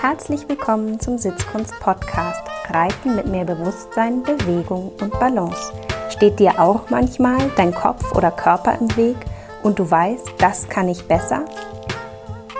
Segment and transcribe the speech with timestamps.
[0.00, 5.74] Herzlich willkommen zum Sitzkunst Podcast Reiten mit mehr Bewusstsein, Bewegung und Balance.
[6.08, 9.16] Steht dir auch manchmal dein Kopf oder Körper im Weg
[9.62, 11.44] und du weißt, das kann ich besser?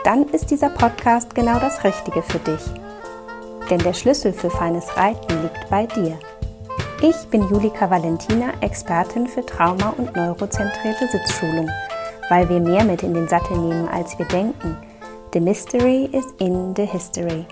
[0.04, 2.60] Dann ist dieser Podcast genau das Richtige für dich.
[3.70, 6.18] Denn der Schlüssel für feines Reiten liegt bei dir.
[7.00, 11.70] Ich bin Julika Valentina, Expertin für Trauma- und neurozentrierte Sitzschulung,
[12.28, 14.76] weil wir mehr mit in den Sattel nehmen, als wir denken–
[15.32, 17.46] The Mystery is in the History.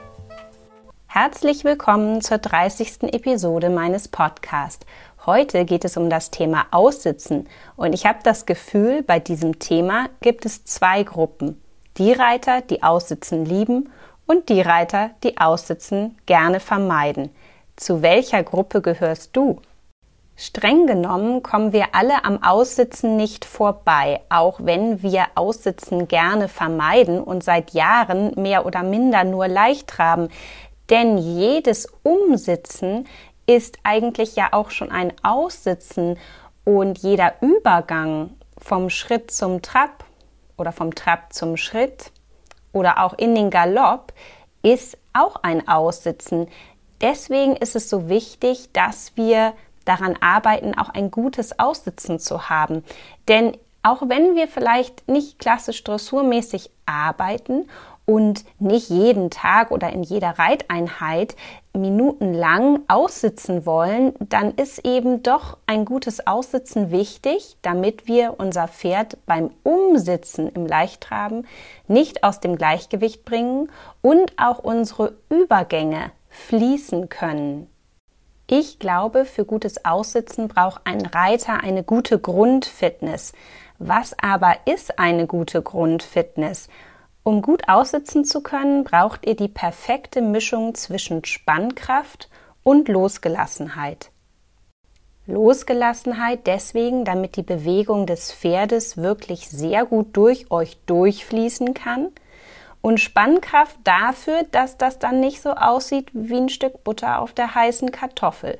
[1.06, 3.14] Herzlich willkommen zur 30.
[3.14, 4.84] Episode meines Podcasts.
[5.24, 10.08] Heute geht es um das Thema Aussitzen und ich habe das Gefühl, bei diesem Thema
[10.22, 11.62] gibt es zwei Gruppen.
[11.98, 13.90] Die Reiter, die Aussitzen lieben
[14.26, 17.30] und die Reiter, die Aussitzen gerne vermeiden.
[17.76, 19.60] Zu welcher Gruppe gehörst du?
[20.40, 27.20] Streng genommen kommen wir alle am Aussitzen nicht vorbei, auch wenn wir Aussitzen gerne vermeiden
[27.20, 30.28] und seit Jahren mehr oder minder nur leicht traben.
[30.90, 33.08] Denn jedes Umsitzen
[33.46, 36.16] ist eigentlich ja auch schon ein Aussitzen
[36.64, 40.04] und jeder Übergang vom Schritt zum Trab
[40.56, 42.12] oder vom Trab zum Schritt
[42.72, 44.12] oder auch in den Galopp
[44.62, 46.46] ist auch ein Aussitzen.
[47.00, 49.54] Deswegen ist es so wichtig, dass wir
[49.88, 52.84] daran arbeiten, auch ein gutes Aussitzen zu haben.
[53.28, 57.68] Denn auch wenn wir vielleicht nicht klassisch dressurmäßig arbeiten
[58.04, 61.36] und nicht jeden Tag oder in jeder Reiteinheit
[61.74, 69.18] minutenlang aussitzen wollen, dann ist eben doch ein gutes Aussitzen wichtig, damit wir unser Pferd
[69.26, 71.46] beim Umsitzen im Leichttraben
[71.86, 73.70] nicht aus dem Gleichgewicht bringen
[74.02, 77.68] und auch unsere Übergänge fließen können.
[78.50, 83.34] Ich glaube, für gutes Aussitzen braucht ein Reiter eine gute Grundfitness.
[83.78, 86.68] Was aber ist eine gute Grundfitness?
[87.22, 92.30] Um gut aussitzen zu können, braucht ihr die perfekte Mischung zwischen Spannkraft
[92.62, 94.12] und Losgelassenheit.
[95.26, 102.08] Losgelassenheit deswegen, damit die Bewegung des Pferdes wirklich sehr gut durch euch durchfließen kann–
[102.80, 107.54] und Spannkraft dafür, dass das dann nicht so aussieht wie ein Stück Butter auf der
[107.54, 108.58] heißen Kartoffel.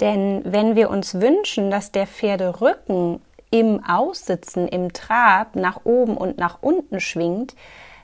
[0.00, 3.20] Denn wenn wir uns wünschen, dass der Pferderücken
[3.50, 7.56] im Aussitzen, im Trab nach oben und nach unten schwingt,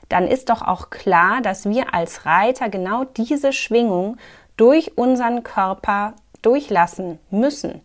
[0.09, 4.17] dann ist doch auch klar, dass wir als Reiter genau diese Schwingung
[4.57, 7.81] durch unseren Körper durchlassen müssen.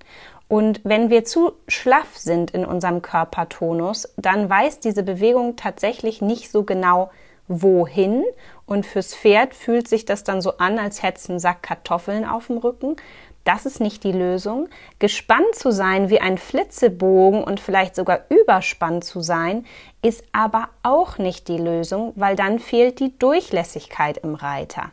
[0.51, 6.51] Und wenn wir zu schlaff sind in unserem Körpertonus, dann weiß diese Bewegung tatsächlich nicht
[6.51, 7.13] so genau,
[7.47, 8.25] wohin.
[8.67, 12.25] Und fürs Pferd fühlt sich das dann so an, als hätte es einen Sack Kartoffeln
[12.25, 12.97] auf dem Rücken.
[13.45, 14.69] Das ist nicht die Lösung.
[14.99, 19.65] Gespannt zu sein wie ein Flitzebogen und vielleicht sogar überspannt zu sein,
[20.03, 24.91] ist aber auch nicht die Lösung, weil dann fehlt die Durchlässigkeit im Reiter.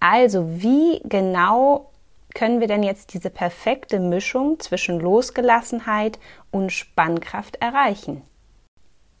[0.00, 1.89] Also wie genau
[2.34, 6.18] können wir denn jetzt diese perfekte Mischung zwischen Losgelassenheit
[6.50, 8.22] und Spannkraft erreichen?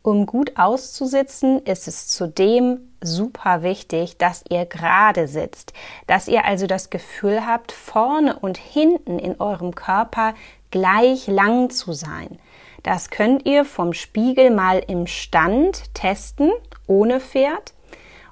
[0.02, 5.74] Um gut auszusitzen, ist es zudem super wichtig, dass ihr gerade sitzt,
[6.06, 10.34] dass ihr also das Gefühl habt, vorne und hinten in eurem Körper
[10.70, 12.38] gleich lang zu sein.
[12.82, 16.50] Das könnt ihr vom Spiegel mal im Stand testen,
[16.86, 17.74] ohne Pferd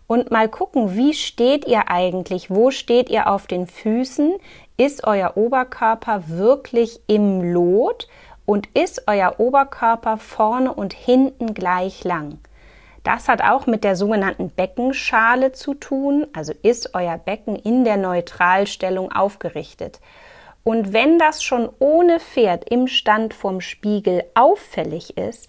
[0.06, 4.36] und mal gucken, wie steht ihr eigentlich, wo steht ihr auf den Füßen,
[4.78, 8.08] ist euer Oberkörper wirklich im Lot
[8.46, 12.38] und ist euer Oberkörper vorne und hinten gleich lang.
[13.02, 17.96] Das hat auch mit der sogenannten Beckenschale zu tun, also ist euer Becken in der
[17.96, 20.00] Neutralstellung aufgerichtet.
[20.62, 25.48] Und wenn das schon ohne Pferd im Stand vom Spiegel auffällig ist,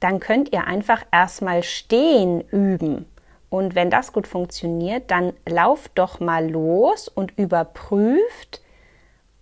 [0.00, 3.11] dann könnt ihr einfach erstmal stehen üben.
[3.52, 8.62] Und wenn das gut funktioniert, dann lauft doch mal los und überprüft,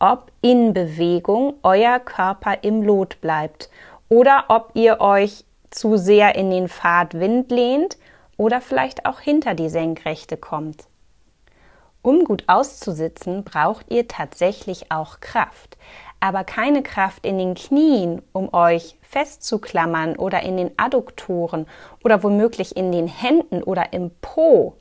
[0.01, 3.71] ob in Bewegung euer Körper im Lot bleibt
[4.09, 7.99] oder ob ihr euch zu sehr in den Fahrtwind lehnt
[8.37, 10.89] oder vielleicht auch hinter die Senkrechte kommt.
[12.03, 15.77] Um gut auszusitzen, braucht ihr tatsächlich auch Kraft,
[16.21, 21.67] aber keine Kraft in den Knien, um euch festzuklammern oder in den Adduktoren
[22.05, 24.77] oder womöglich in den Händen oder im Po.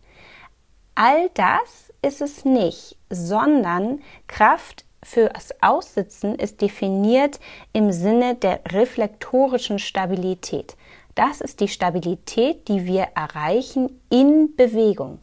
[0.96, 7.40] All das ist es nicht, sondern Kraft fürs Aussitzen ist definiert
[7.72, 10.76] im Sinne der reflektorischen Stabilität.
[11.16, 15.20] Das ist die Stabilität, die wir erreichen in Bewegung.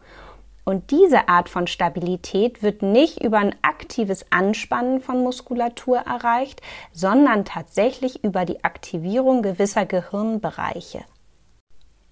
[0.68, 6.60] Und diese Art von Stabilität wird nicht über ein aktives Anspannen von Muskulatur erreicht,
[6.92, 11.04] sondern tatsächlich über die Aktivierung gewisser Gehirnbereiche.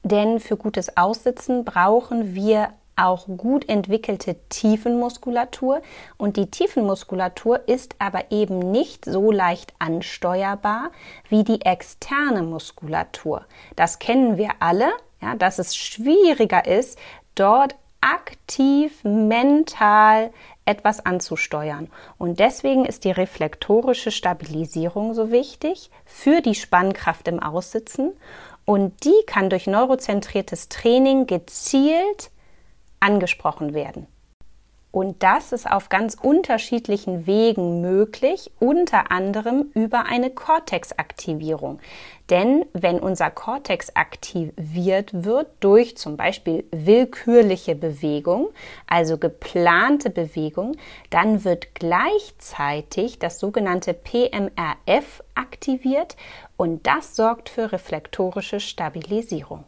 [0.05, 5.83] Denn für gutes Aussitzen brauchen wir auch gut entwickelte Tiefenmuskulatur
[6.17, 10.93] und die Tiefenmuskulatur ist aber eben nicht so leicht ansteuerbar
[11.29, 13.47] wie die externe Muskulatur.
[13.75, 14.91] Das kennen wir alle,
[15.21, 17.01] ja, dass es schwieriger ist,
[17.35, 17.75] dort
[18.05, 20.31] aktiv mental
[20.67, 21.91] etwas anzusteuern.
[22.19, 28.13] Und deswegen ist die reflektorische Stabilisierung so wichtig für die Spannkraft im Aussitzen.
[28.67, 32.31] Und die kann durch neurozentriertes Training gezielt
[33.01, 34.07] angesprochen werden.
[34.95, 41.81] Und das ist auf ganz unterschiedlichen Wegen möglich, unter anderem über eine Cortex-Aktivierung.
[42.31, 48.51] Denn wenn unser Cortex aktiviert wird durch zum Beispiel willkürliche Bewegung,
[48.87, 50.77] also geplante Bewegung,
[51.11, 56.15] dann wird gleichzeitig das sogenannte PMRF aktiviert
[56.57, 59.65] und das sorgt für reflektorische Stabilisierung.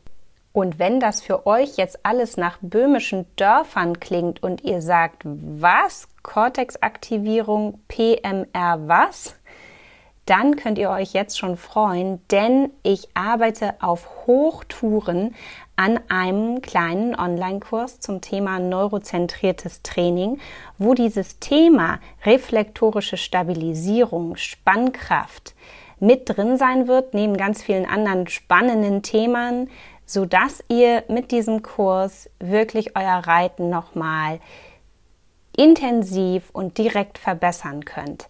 [0.56, 6.08] Und wenn das für euch jetzt alles nach böhmischen Dörfern klingt und ihr sagt, was?
[6.22, 9.34] Cortex-Aktivierung, PMR, was?
[10.24, 15.34] Dann könnt ihr euch jetzt schon freuen, denn ich arbeite auf Hochtouren
[15.76, 20.38] an einem kleinen Online-Kurs zum Thema neurozentriertes Training,
[20.78, 25.54] wo dieses Thema reflektorische Stabilisierung, Spannkraft
[26.00, 29.70] mit drin sein wird, neben ganz vielen anderen spannenden Themen,
[30.06, 34.40] so dass ihr mit diesem Kurs wirklich euer Reiten nochmal
[35.56, 38.28] intensiv und direkt verbessern könnt.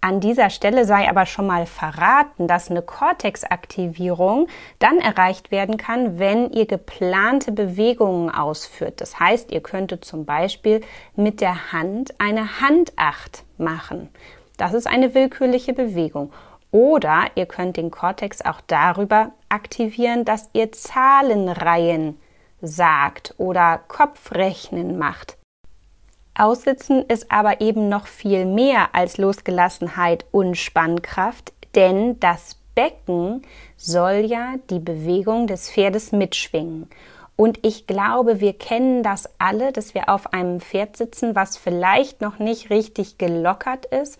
[0.00, 4.46] An dieser Stelle sei aber schon mal verraten, dass eine Cortex-Aktivierung
[4.78, 9.00] dann erreicht werden kann, wenn ihr geplante Bewegungen ausführt.
[9.00, 10.82] Das heißt, ihr könntet zum Beispiel
[11.16, 14.08] mit der Hand eine Handacht machen.
[14.58, 16.32] Das ist eine willkürliche Bewegung.
[16.76, 22.20] Oder ihr könnt den Cortex auch darüber aktivieren, dass ihr Zahlenreihen
[22.60, 25.38] sagt oder Kopfrechnen macht.
[26.34, 33.40] Aussitzen ist aber eben noch viel mehr als Losgelassenheit und Spannkraft, denn das Becken
[33.78, 36.90] soll ja die Bewegung des Pferdes mitschwingen.
[37.36, 42.20] Und ich glaube, wir kennen das alle, dass wir auf einem Pferd sitzen, was vielleicht
[42.20, 44.18] noch nicht richtig gelockert ist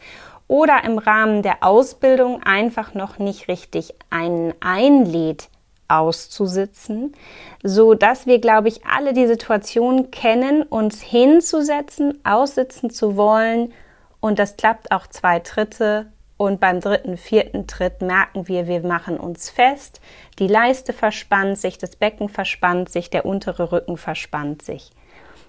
[0.48, 5.48] oder im Rahmen der Ausbildung einfach noch nicht richtig einen einlädt,
[5.88, 7.14] auszusitzen,
[7.62, 13.72] so dass wir, glaube ich, alle die Situation kennen, uns hinzusetzen, aussitzen zu wollen.
[14.20, 16.06] Und das klappt auch zwei Tritte
[16.36, 20.00] und beim dritten, vierten Tritt merken wir, wir machen uns fest,
[20.38, 24.90] die Leiste verspannt sich, das Becken verspannt sich, der untere Rücken verspannt sich.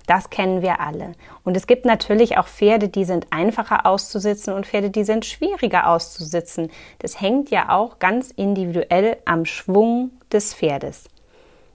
[0.08, 1.12] Das kennen wir alle.
[1.44, 5.90] Und es gibt natürlich auch Pferde, die sind einfacher auszusitzen und Pferde, die sind schwieriger
[5.90, 6.72] auszusitzen.
[7.00, 11.10] Das hängt ja auch ganz individuell am Schwung des Pferdes.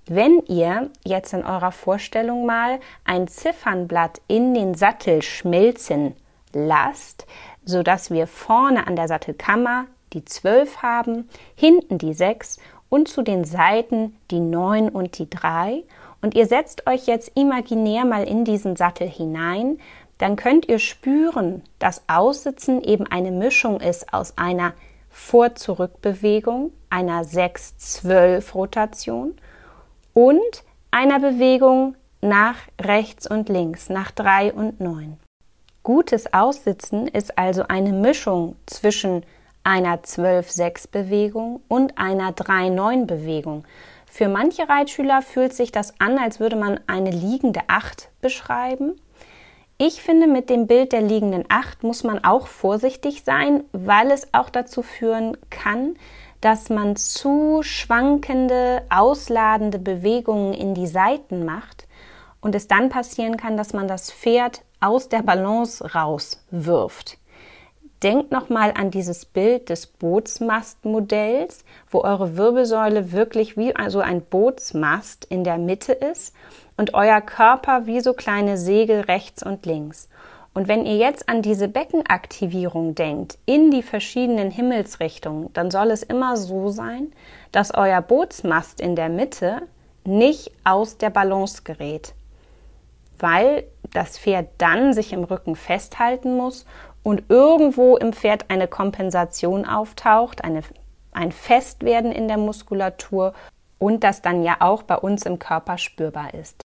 [0.06, 6.16] Wenn ihr jetzt in eurer Vorstellung mal ein Ziffernblatt in den Sattel schmelzen
[6.54, 7.26] lasst,
[7.64, 12.58] sodass wir vorne an der Sattelkammer die 12 haben, hinten die 6
[12.88, 15.84] und zu den Seiten die 9 und die 3
[16.22, 19.78] und ihr setzt euch jetzt imaginär mal in diesen Sattel hinein,
[20.18, 24.72] dann könnt ihr spüren, dass Aussitzen eben eine Mischung ist aus einer
[25.10, 29.34] Vor-Zurück-Bewegung, einer 6-12-Rotation
[30.14, 35.18] und einer Bewegung nach rechts und links, nach 3 und 9.
[35.82, 39.24] Gutes Aussitzen ist also eine Mischung zwischen
[39.64, 43.64] einer 12-6-Bewegung und einer 3-9-Bewegung.
[44.14, 49.00] Für manche Reitschüler fühlt sich das an, als würde man eine liegende Acht beschreiben.
[49.78, 54.34] Ich finde, mit dem Bild der liegenden Acht muss man auch vorsichtig sein, weil es
[54.34, 55.96] auch dazu führen kann,
[56.42, 61.88] dass man zu schwankende, ausladende Bewegungen in die Seiten macht
[62.42, 67.16] und es dann passieren kann, dass man das Pferd aus der Balance rauswirft.
[68.02, 75.24] Denkt nochmal an dieses Bild des Bootsmastmodells, wo eure Wirbelsäule wirklich wie also ein Bootsmast
[75.26, 76.34] in der Mitte ist
[76.76, 80.08] und euer Körper wie so kleine Segel rechts und links.
[80.54, 86.02] Und wenn ihr jetzt an diese Beckenaktivierung denkt, in die verschiedenen Himmelsrichtungen, dann soll es
[86.02, 87.12] immer so sein,
[87.52, 89.62] dass euer Bootsmast in der Mitte
[90.04, 92.14] nicht aus der Balance gerät,
[93.18, 96.66] weil das Pferd dann sich im Rücken festhalten muss
[97.02, 100.62] und irgendwo im Pferd eine Kompensation auftaucht, eine,
[101.12, 103.34] ein Festwerden in der Muskulatur
[103.78, 106.62] und das dann ja auch bei uns im Körper spürbar ist.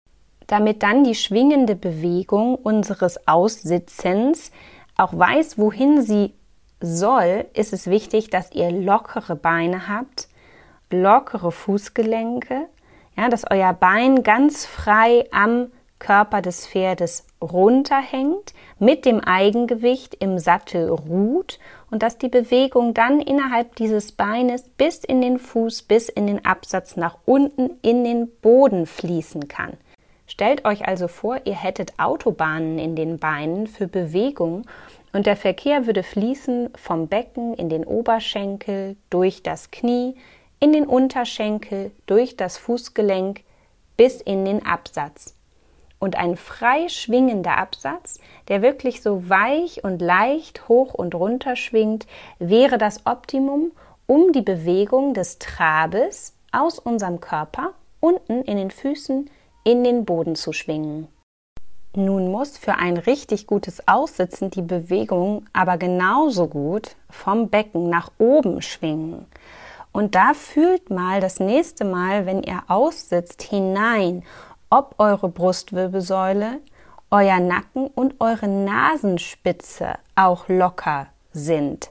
[0.47, 4.53] Damit dann die schwingende Bewegung unseres Aussitzens
[4.97, 6.35] auch weiß, wohin sie
[6.81, 10.29] soll, ist es wichtig, dass ihr lockere Beine habt,
[10.91, 12.69] lockere Fußgelenke,
[13.17, 20.39] ja, dass euer Bein ganz frei am Körper des Pferdes runterhängt, mit dem Eigengewicht im
[20.39, 21.59] Sattel ruht
[21.91, 26.45] und dass die Bewegung dann innerhalb dieses Beines bis in den Fuß, bis in den
[26.45, 29.75] Absatz nach unten in den Boden fließen kann.
[30.27, 34.67] Stellt euch also vor, ihr hättet Autobahnen in den Beinen für Bewegung
[35.13, 40.17] und der Verkehr würde fließen vom Becken in den Oberschenkel, durch das Knie,
[40.59, 43.43] in den Unterschenkel, durch das Fußgelenk
[43.97, 45.36] bis in den Absatz.
[45.99, 52.07] Und ein frei schwingender Absatz, der wirklich so weich und leicht hoch und runter schwingt,
[52.39, 53.73] wäre das Optimum,
[54.07, 59.31] um die Bewegung des Trabes aus unserem Körper unten in den Füßen
[59.65, 61.09] in den Boden zu schwingen.
[61.95, 68.13] Nun muss für ein richtig gutes Aussitzen die Bewegung aber genauso gut vom Becken nach
[68.19, 69.27] oben schwingen.
[69.93, 74.25] Und da fühlt mal das nächste Mal, wenn ihr aussitzt, hinein,
[74.71, 76.61] ob eure Brustwirbelsäule,
[77.11, 81.91] euer Nacken und eure Nasenspitze auch locker sind.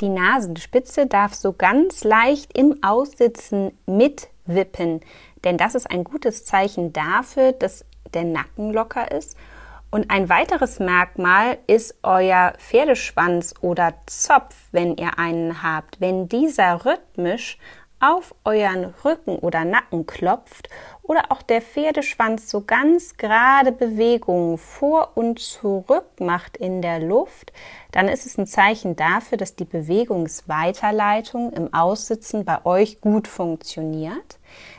[0.00, 5.00] Die Nasenspitze darf so ganz leicht im Aussitzen mitwippen,
[5.44, 7.84] denn das ist ein gutes Zeichen dafür, dass
[8.14, 9.36] der Nacken locker ist.
[9.90, 16.00] Und ein weiteres Merkmal ist euer Pferdeschwanz oder Zopf, wenn ihr einen habt.
[16.00, 17.58] Wenn dieser rhythmisch
[18.02, 20.68] auf euren Rücken oder Nacken klopft
[21.02, 27.52] oder auch der Pferdeschwanz so ganz gerade Bewegungen vor und zurück macht in der Luft,
[27.92, 34.38] dann ist es ein Zeichen dafür, dass die Bewegungsweiterleitung im Aussitzen bei euch gut funktioniert.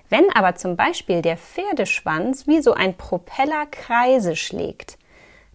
[0.10, 4.98] Wenn aber zum Beispiel der Pferdeschwanz wie so ein Propeller Kreise schlägt,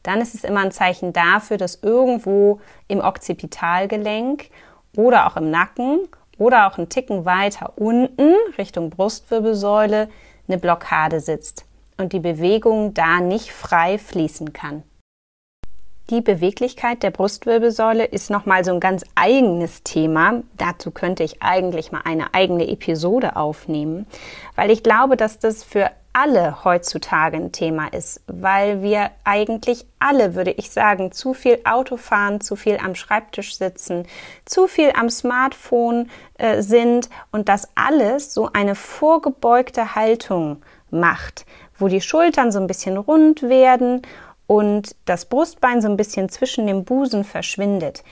[0.02, 4.48] dann ist es immer ein Zeichen dafür, dass irgendwo im Okzipitalgelenk
[4.96, 6.08] oder auch im Nacken
[6.38, 10.08] oder auch ein Ticken weiter unten Richtung Brustwirbelsäule
[10.48, 11.64] eine Blockade sitzt
[11.98, 14.82] und die Bewegung da nicht frei fließen kann.
[16.10, 20.42] Die Beweglichkeit der Brustwirbelsäule ist nochmal so ein ganz eigenes Thema.
[20.56, 24.06] Dazu könnte ich eigentlich mal eine eigene Episode aufnehmen,
[24.56, 30.34] weil ich glaube, dass das für alle heutzutage ein Thema ist, weil wir eigentlich alle,
[30.34, 34.04] würde ich sagen, zu viel Auto fahren, zu viel am Schreibtisch sitzen,
[34.44, 40.60] zu viel am Smartphone äh, sind und das alles so eine vorgebeugte Haltung
[40.90, 41.46] macht,
[41.78, 44.02] wo die Schultern so ein bisschen rund werden
[44.48, 48.02] und das Brustbein so ein bisschen zwischen dem Busen verschwindet.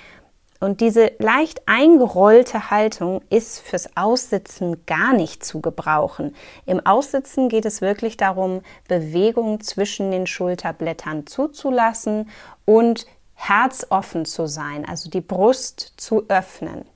[0.60, 6.34] Und diese leicht eingerollte Haltung ist fürs Aussitzen gar nicht zu gebrauchen.
[6.64, 12.30] Im Aussitzen geht es wirklich darum, Bewegung zwischen den Schulterblättern zuzulassen
[12.64, 16.86] und herzoffen zu sein, also die Brust zu öffnen.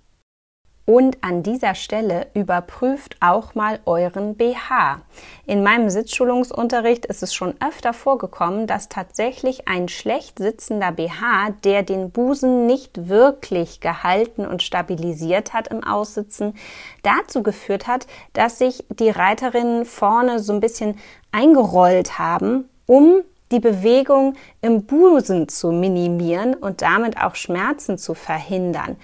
[0.90, 5.00] Und an dieser Stelle überprüft auch mal euren BH.
[5.46, 11.84] In meinem Sitzschulungsunterricht ist es schon öfter vorgekommen, dass tatsächlich ein schlecht sitzender BH, der
[11.84, 16.56] den Busen nicht wirklich gehalten und stabilisiert hat im Aussitzen,
[17.04, 20.98] dazu geführt hat, dass sich die Reiterinnen vorne so ein bisschen
[21.30, 28.96] eingerollt haben, um die Bewegung im Busen zu minimieren und damit auch Schmerzen zu verhindern.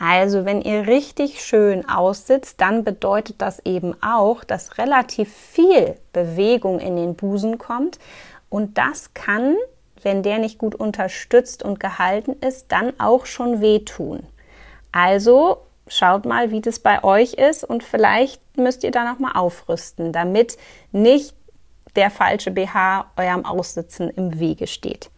[0.00, 6.80] Also wenn ihr richtig schön aussitzt, dann bedeutet das eben auch, dass relativ viel Bewegung
[6.80, 7.98] in den Busen kommt
[8.48, 9.56] und das kann,
[10.02, 14.22] wenn der nicht gut unterstützt und gehalten ist, dann auch schon wehtun.
[14.90, 19.32] Also schaut mal, wie das bei euch ist und vielleicht müsst ihr da noch mal
[19.32, 20.56] aufrüsten, damit
[20.92, 21.34] nicht
[21.94, 25.10] der falsche BH eurem Aussitzen im Wege steht.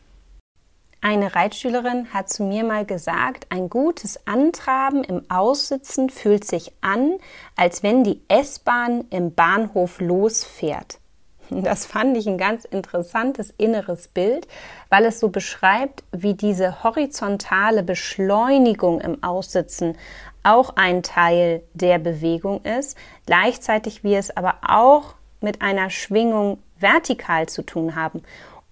[1.04, 7.18] Eine Reitschülerin hat zu mir mal gesagt, ein gutes Antraben im Aussitzen fühlt sich an,
[7.56, 10.98] als wenn die S-Bahn im Bahnhof losfährt.
[11.50, 14.46] Das fand ich ein ganz interessantes inneres Bild,
[14.90, 19.98] weil es so beschreibt, wie diese horizontale Beschleunigung im Aussitzen
[20.44, 27.48] auch ein Teil der Bewegung ist, gleichzeitig wie es aber auch mit einer Schwingung vertikal
[27.48, 28.22] zu tun haben.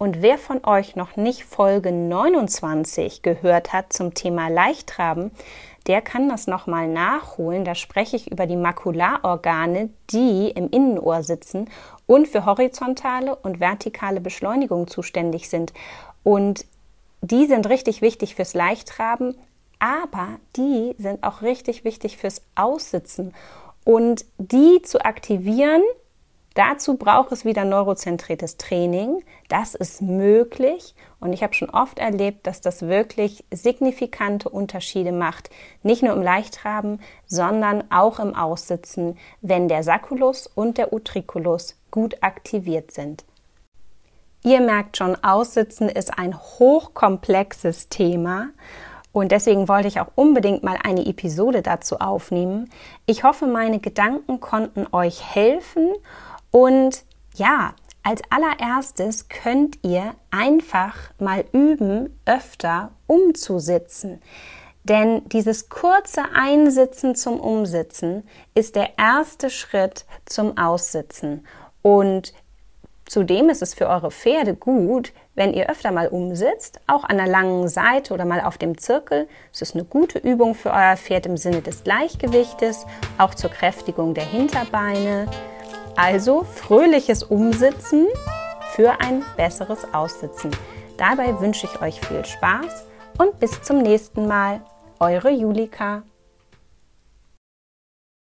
[0.02, 5.30] Und wer von euch noch nicht Folge 29 gehört hat zum Thema Leichttraben,
[5.86, 7.66] der kann das nochmal nachholen.
[7.66, 11.68] Da spreche ich über die Makularorgane, die im Innenohr sitzen
[12.06, 15.74] und für horizontale und vertikale Beschleunigung zuständig sind.
[16.22, 16.64] Und
[17.20, 19.34] die sind richtig wichtig fürs Leichttraben,
[19.80, 23.34] aber die sind auch richtig wichtig fürs Aussitzen.
[23.84, 25.82] Und die zu aktivieren,
[26.60, 29.24] Dazu braucht es wieder neurozentriertes Training.
[29.48, 35.48] Das ist möglich und ich habe schon oft erlebt, dass das wirklich signifikante Unterschiede macht.
[35.82, 42.22] Nicht nur im Leichttraben, sondern auch im Aussitzen, wenn der Sacculus und der Utriculus gut
[42.22, 43.24] aktiviert sind.
[44.44, 48.50] Ihr merkt schon, Aussitzen ist ein hochkomplexes Thema
[49.12, 52.68] und deswegen wollte ich auch unbedingt mal eine Episode dazu aufnehmen.
[53.06, 55.88] Ich hoffe, meine Gedanken konnten euch helfen
[56.50, 57.04] und
[57.34, 64.22] ja, als allererstes könnt ihr einfach mal üben, öfter umzusitzen.
[64.84, 71.46] Denn dieses kurze Einsitzen zum Umsitzen ist der erste Schritt zum Aussitzen.
[71.82, 72.32] Und
[73.04, 77.26] zudem ist es für eure Pferde gut, wenn ihr öfter mal umsitzt, auch an der
[77.26, 79.28] langen Seite oder mal auf dem Zirkel.
[79.52, 82.86] Es ist eine gute Übung für euer Pferd im Sinne des Gleichgewichtes,
[83.18, 85.26] auch zur Kräftigung der Hinterbeine.
[85.96, 88.06] Also fröhliches Umsitzen
[88.72, 90.50] für ein besseres Aussitzen.
[90.96, 92.86] Dabei wünsche ich euch viel Spaß
[93.18, 94.60] und bis zum nächsten Mal.
[94.98, 96.02] Eure Julika.